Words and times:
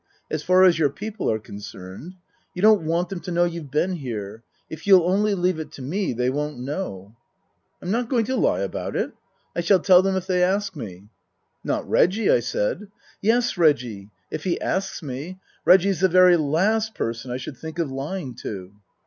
"As 0.31 0.41
far 0.41 0.63
as 0.63 0.79
your 0.79 0.89
people 0.89 1.29
are 1.29 1.37
concerned. 1.37 2.15
You 2.55 2.63
don't 2.63 2.81
want 2.81 3.09
them 3.09 3.19
to 3.19 3.31
know 3.31 3.43
you've 3.43 3.69
been 3.69 3.91
here. 3.97 4.41
If 4.67 4.87
you'll 4.87 5.07
only 5.07 5.35
leave 5.35 5.59
it 5.59 5.71
to 5.73 5.83
me, 5.83 6.11
they 6.13 6.31
won't 6.31 6.57
know." 6.57 7.15
"I'm 7.83 7.91
not 7.91 8.09
going 8.09 8.25
to 8.25 8.35
lie 8.35 8.61
about 8.61 8.95
it. 8.95 9.11
I 9.55 9.61
shall 9.61 9.79
tell 9.79 10.01
them 10.01 10.15
if 10.15 10.25
they 10.25 10.41
ask 10.41 10.75
me."" 10.75 11.09
Not 11.63 11.87
Reggie," 11.87 12.31
I 12.31 12.39
said." 12.39 12.87
Yes, 13.21 13.59
Reggie. 13.59 14.09
If 14.31 14.43
he 14.43 14.59
asks 14.59 15.03
me. 15.03 15.37
Reggie's 15.65 15.99
the 15.99 16.09
very 16.09 16.35
last 16.35 16.95
person 16.95 17.29
I 17.29 17.37
should 17.37 17.57
think 17.57 17.77
of 17.77 17.91
lying 17.91 18.33
to." 18.37 18.71